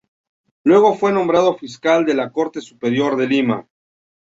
[0.63, 3.67] Luego fue nombrado fiscal de la Corte Superior de Lima.